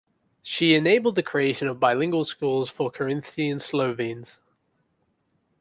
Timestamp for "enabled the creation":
0.73-1.67